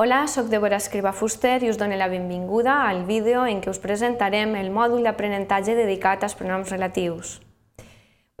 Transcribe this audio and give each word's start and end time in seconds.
Hola, 0.00 0.28
sóc 0.28 0.46
Débora 0.46 0.76
Escriba 0.76 1.10
Fuster 1.10 1.56
i 1.64 1.68
us 1.72 1.76
dono 1.76 1.96
la 1.98 2.06
benvinguda 2.06 2.86
al 2.86 3.00
vídeo 3.02 3.40
en 3.50 3.58
què 3.58 3.72
us 3.72 3.80
presentarem 3.82 4.52
el 4.54 4.68
mòdul 4.70 5.02
d'aprenentatge 5.02 5.74
dedicat 5.74 6.22
als 6.22 6.36
pronoms 6.38 6.70
relatius. 6.70 7.32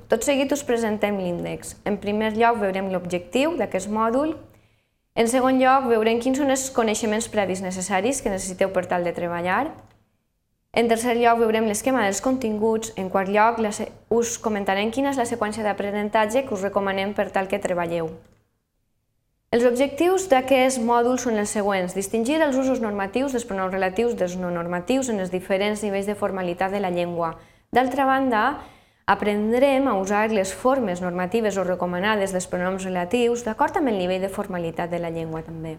Tot 0.06 0.22
seguit 0.22 0.54
us 0.54 0.62
presentem 0.62 1.18
l'índex. 1.18 1.74
En 1.82 1.98
primer 1.98 2.30
lloc 2.36 2.60
veurem 2.62 2.92
l'objectiu 2.92 3.56
d'aquest 3.58 3.90
mòdul. 3.90 4.36
En 5.18 5.26
segon 5.26 5.58
lloc 5.58 5.90
veurem 5.90 6.22
quins 6.22 6.38
són 6.38 6.54
els 6.54 6.68
coneixements 6.70 7.26
previs 7.26 7.66
necessaris 7.66 8.22
que 8.22 8.30
necessiteu 8.30 8.70
per 8.70 8.86
tal 8.86 9.02
de 9.02 9.16
treballar. 9.18 9.64
En 10.70 10.86
tercer 10.86 11.18
lloc 11.18 11.42
veurem 11.42 11.66
l'esquema 11.66 12.06
dels 12.06 12.22
continguts. 12.22 12.94
En 12.94 13.10
quart 13.10 13.34
lloc 13.34 13.58
us 14.14 14.38
comentarem 14.38 14.94
quina 14.94 15.10
és 15.10 15.18
la 15.18 15.26
seqüència 15.26 15.66
d'aprenentatge 15.66 16.46
que 16.46 16.54
us 16.54 16.62
recomanem 16.70 17.18
per 17.18 17.32
tal 17.34 17.50
que 17.50 17.58
treballeu. 17.58 18.14
Els 19.48 19.64
objectius 19.64 20.26
d'aquest 20.28 20.82
mòdul 20.84 21.16
són 21.16 21.38
els 21.40 21.54
següents. 21.56 21.94
Distingir 21.96 22.34
els 22.44 22.56
usos 22.60 22.82
normatius 22.84 23.32
dels 23.32 23.46
pronoms 23.48 23.72
relatius 23.72 24.12
dels 24.12 24.34
no 24.36 24.50
normatius 24.52 25.08
en 25.08 25.22
els 25.22 25.32
diferents 25.32 25.80
nivells 25.80 26.04
de 26.04 26.16
formalitat 26.20 26.74
de 26.74 26.82
la 26.84 26.90
llengua. 26.92 27.30
D'altra 27.72 28.04
banda, 28.04 28.42
aprendrem 29.08 29.88
a 29.88 29.94
usar 29.96 30.26
les 30.28 30.52
formes 30.52 31.00
normatives 31.00 31.56
o 31.56 31.64
recomanades 31.64 32.36
dels 32.36 32.44
pronoms 32.44 32.84
relatius 32.84 33.46
d'acord 33.46 33.80
amb 33.80 33.88
el 33.88 33.96
nivell 33.96 34.20
de 34.20 34.28
formalitat 34.28 34.92
de 34.92 35.00
la 35.00 35.08
llengua 35.08 35.40
també. 35.48 35.78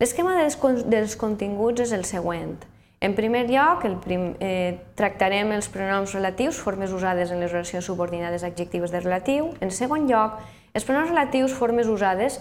L'esquema 0.00 0.32
dels, 0.40 1.20
continguts 1.20 1.84
és 1.84 1.92
el 1.92 2.08
següent. 2.08 2.56
En 3.04 3.12
primer 3.12 3.44
lloc, 3.52 3.84
el 3.84 4.00
prim, 4.00 4.30
eh, 4.40 4.80
tractarem 4.96 5.52
els 5.52 5.68
pronoms 5.68 6.16
relatius, 6.16 6.56
formes 6.56 6.96
usades 6.96 7.30
en 7.30 7.44
les 7.44 7.52
oracions 7.52 7.84
subordinades 7.84 8.42
adjectives 8.42 8.90
de 8.90 9.04
relatiu. 9.04 9.52
En 9.60 9.70
segon 9.70 10.08
lloc, 10.08 10.40
els 10.72 10.84
pronoms 10.84 11.12
relatius, 11.12 11.52
formes 11.52 11.92
usades 11.92 12.40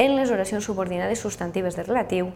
en 0.00 0.16
les 0.16 0.30
oracions 0.32 0.64
subordinades 0.64 1.20
substantives 1.20 1.76
de 1.76 1.82
relatiu. 1.84 2.30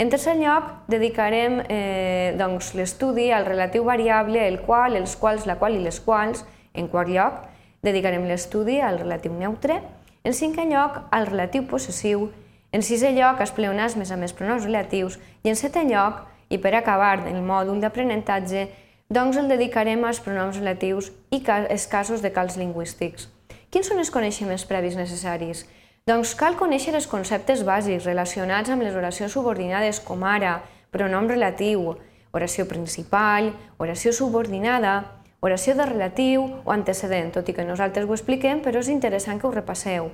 En 0.00 0.08
tercer 0.08 0.38
lloc, 0.38 0.70
dedicarem 0.88 1.58
eh, 1.68 2.32
doncs, 2.40 2.72
l'estudi 2.72 3.28
al 3.36 3.44
relatiu 3.44 3.84
variable, 3.84 4.46
el 4.48 4.62
qual, 4.64 4.96
els 4.96 5.18
quals, 5.20 5.44
la 5.44 5.58
qual 5.60 5.76
i 5.76 5.82
les 5.84 5.98
quals. 6.00 6.46
En 6.72 6.88
quart 6.88 7.10
lloc, 7.12 7.42
dedicarem 7.84 8.24
l'estudi 8.24 8.78
al 8.80 8.96
relatiu 9.02 9.34
neutre. 9.36 9.82
En 10.24 10.32
cinquè 10.32 10.64
lloc, 10.70 10.96
al 11.12 11.28
relatiu 11.28 11.66
possessiu. 11.68 12.30
En 12.72 12.80
sisè 12.80 13.10
lloc, 13.12 13.42
als 13.44 13.52
pleonasmes 13.52 14.12
amb 14.14 14.24
els 14.24 14.32
pronoms 14.32 14.64
relatius. 14.64 15.18
I 15.44 15.52
en 15.52 15.60
setè 15.60 15.82
lloc, 15.84 16.22
i 16.48 16.56
per 16.56 16.72
acabar 16.78 17.18
el 17.28 17.42
mòdul 17.44 17.82
d'aprenentatge, 17.84 18.70
doncs 19.12 19.36
el 19.36 19.50
dedicarem 19.52 20.06
als 20.08 20.22
pronoms 20.24 20.56
relatius 20.56 21.10
i 21.34 21.42
els 21.50 21.86
casos 21.90 22.24
de 22.24 22.32
cals 22.32 22.56
lingüístics. 22.56 23.28
Quins 23.68 23.92
són 23.92 24.00
els 24.00 24.10
coneixements 24.10 24.64
previs 24.64 24.96
necessaris? 24.96 25.66
Doncs 26.08 26.32
cal 26.34 26.56
conèixer 26.56 26.94
els 26.96 27.06
conceptes 27.06 27.60
bàsics 27.66 28.06
relacionats 28.08 28.70
amb 28.72 28.82
les 28.86 28.96
oracions 28.96 29.32
subordinades 29.36 30.00
com 30.00 30.24
ara 30.24 30.62
pronom 30.90 31.28
relatiu, 31.28 31.94
oració 32.32 32.66
principal, 32.66 33.52
oració 33.78 34.12
subordinada, 34.16 34.94
oració 35.40 35.74
de 35.76 35.86
relatiu 35.86 36.46
o 36.64 36.72
antecedent, 36.72 37.30
tot 37.36 37.48
i 37.48 37.54
que 37.56 37.66
nosaltres 37.68 38.08
ho 38.08 38.16
expliquem, 38.16 38.64
però 38.64 38.80
és 38.80 38.90
interessant 38.92 39.40
que 39.40 39.48
ho 39.48 39.54
repasseu. 39.54 40.10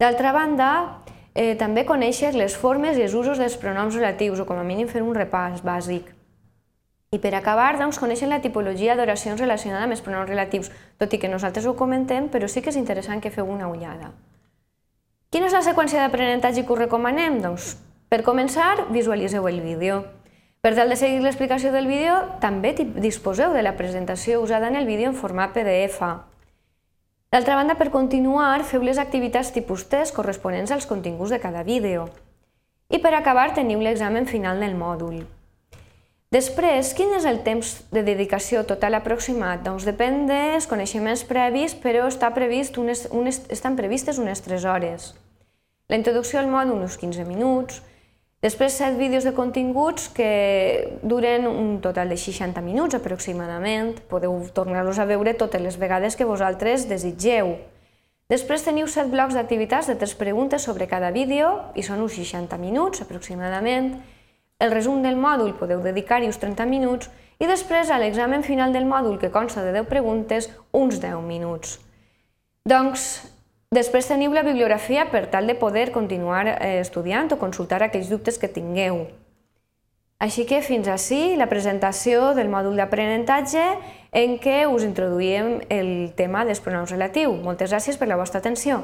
D'altra 0.00 0.32
banda, 0.32 0.70
eh, 1.34 1.54
també 1.58 1.84
conèixer 1.86 2.32
les 2.34 2.56
formes 2.56 2.96
i 2.98 3.02
els 3.02 3.14
usos 3.14 3.38
dels 3.38 3.56
pronoms 3.56 3.94
relatius, 3.94 4.40
o 4.40 4.46
com 4.46 4.58
a 4.58 4.64
mínim 4.64 4.88
fer 4.88 5.02
un 5.02 5.14
repàs 5.14 5.62
bàsic. 5.62 6.10
I 7.12 7.18
per 7.18 7.34
acabar, 7.34 7.76
doncs, 7.78 7.98
conèixer 8.00 8.28
la 8.28 8.40
tipologia 8.40 8.96
d'oracions 8.96 9.40
relacionada 9.40 9.84
amb 9.84 9.92
els 9.92 10.00
pronoms 10.00 10.30
relatius, 10.30 10.70
tot 10.98 11.12
i 11.12 11.18
que 11.18 11.28
nosaltres 11.28 11.66
ho 11.66 11.76
comentem, 11.76 12.28
però 12.32 12.48
sí 12.48 12.62
que 12.62 12.70
és 12.70 12.80
interessant 12.80 13.20
que 13.20 13.30
feu 13.30 13.44
una 13.44 13.68
ullada. 13.68 14.12
Quina 15.32 15.46
és 15.48 15.54
la 15.56 15.62
seqüència 15.64 16.02
d'aprenentatge 16.02 16.66
que 16.68 16.74
us 16.74 16.78
recomanem? 16.82 17.38
Doncs, 17.40 17.70
per 18.12 18.18
començar, 18.20 18.90
visualitzeu 18.92 19.46
el 19.48 19.62
vídeo. 19.64 20.02
Per 20.60 20.74
tal 20.76 20.92
de 20.92 20.98
seguir 21.00 21.22
l'explicació 21.24 21.70
del 21.72 21.88
vídeo, 21.88 22.18
també 22.42 22.74
disposeu 22.76 23.54
de 23.56 23.62
la 23.64 23.72
presentació 23.78 24.42
usada 24.42 24.68
en 24.68 24.76
el 24.76 24.84
vídeo 24.84 25.08
en 25.08 25.16
format 25.16 25.54
PDF. 25.56 26.04
D'altra 27.32 27.56
banda, 27.56 27.78
per 27.80 27.88
continuar, 27.88 28.60
feu 28.68 28.84
les 28.84 29.00
activitats 29.00 29.54
tipus 29.56 29.86
test 29.88 30.12
corresponents 30.12 30.70
als 30.70 30.84
continguts 30.84 31.32
de 31.32 31.40
cada 31.40 31.64
vídeo. 31.64 32.10
I 32.92 33.00
per 33.00 33.14
acabar, 33.16 33.54
teniu 33.56 33.80
l'examen 33.80 34.28
final 34.28 34.60
del 34.60 34.76
mòdul. 34.76 35.24
Després, 36.32 36.92
quin 36.92 37.16
és 37.16 37.24
el 37.24 37.40
temps 37.40 37.72
de 37.88 38.04
dedicació 38.04 38.66
total 38.68 39.00
aproximat? 39.00 39.64
Doncs 39.64 39.88
depèn 39.88 40.26
dels 40.28 40.68
coneixements 40.68 41.24
previs, 41.24 41.72
però 41.72 42.04
està 42.12 42.34
previst 42.36 42.76
unes, 42.76 43.08
unes, 43.10 43.42
estan 43.48 43.80
previstes 43.80 44.20
unes 44.20 44.44
3 44.44 44.68
hores. 44.68 45.12
La 45.92 45.98
introducció 46.00 46.38
al 46.40 46.46
mòdul 46.48 46.78
uns 46.80 46.94
15 46.96 47.26
minuts, 47.28 47.82
després 48.40 48.78
7 48.80 48.96
vídeos 48.96 49.26
de 49.28 49.34
continguts 49.36 50.06
que 50.08 50.96
duren 51.02 51.44
un 51.44 51.82
total 51.84 52.08
de 52.08 52.16
60 52.16 52.62
minuts 52.64 52.96
aproximadament, 52.96 53.98
podeu 54.08 54.32
tornar-los 54.56 54.96
a 54.96 55.04
veure 55.04 55.34
totes 55.36 55.60
les 55.60 55.76
vegades 55.76 56.16
que 56.16 56.24
vosaltres 56.24 56.86
desitgeu. 56.88 57.58
Després 58.32 58.64
teniu 58.64 58.88
7 58.88 59.12
blocs 59.12 59.36
d'activitats 59.36 59.90
de 59.92 59.98
3 60.00 60.16
preguntes 60.16 60.64
sobre 60.64 60.88
cada 60.88 61.10
vídeo 61.12 61.50
i 61.76 61.84
són 61.84 62.00
uns 62.00 62.16
60 62.16 62.56
minuts 62.56 63.04
aproximadament. 63.04 63.92
El 64.64 64.72
resum 64.72 65.04
del 65.04 65.20
mòdul 65.20 65.52
podeu 65.60 65.84
dedicar-hi 65.84 66.32
uns 66.32 66.40
30 66.40 66.64
minuts 66.72 67.12
i 67.36 67.44
després 67.44 67.92
a 67.92 68.00
l'examen 68.00 68.40
final 68.48 68.72
del 68.72 68.88
mòdul, 68.88 69.20
que 69.20 69.28
consta 69.28 69.60
de 69.60 69.76
10 69.76 69.92
preguntes, 69.92 70.48
uns 70.72 71.04
10 71.04 71.20
minuts. 71.20 71.82
Doncs 72.64 73.26
Després 73.72 74.04
teniu 74.04 74.34
la 74.36 74.42
bibliografia 74.44 75.06
per 75.08 75.24
tal 75.32 75.46
de 75.48 75.56
poder 75.56 75.86
continuar 75.94 76.44
eh, 76.50 76.80
estudiant 76.82 77.30
o 77.32 77.38
consultar 77.40 77.80
aquells 77.80 78.10
dubtes 78.12 78.36
que 78.36 78.50
tingueu. 78.52 79.06
Així 80.22 80.44
que 80.46 80.60
fins 80.62 80.86
així 80.92 81.38
la 81.40 81.48
presentació 81.50 82.34
del 82.36 82.52
mòdul 82.52 82.76
d'aprenentatge 82.78 83.62
en 84.12 84.36
què 84.44 84.58
us 84.68 84.84
introduïm 84.84 85.56
el 85.72 86.12
tema 86.20 86.44
dels 86.44 86.60
pronoms 86.60 86.92
relatius. 86.92 87.40
Moltes 87.42 87.72
gràcies 87.72 87.96
per 87.98 88.10
la 88.12 88.20
vostra 88.20 88.44
atenció. 88.44 88.82